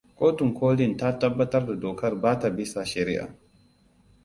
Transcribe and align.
Kotun 0.15 0.53
ƙolin 0.53 0.97
ta 0.97 1.19
tabbatar 1.19 1.65
da 1.65 1.75
dokar 1.75 2.21
ba 2.21 2.39
ta 2.39 2.49
bisa 2.49 2.85
shari'a. 2.85 3.35